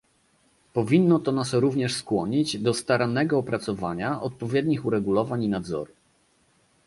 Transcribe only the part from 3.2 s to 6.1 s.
opracowania odpowiednich uregulowań i nadzoru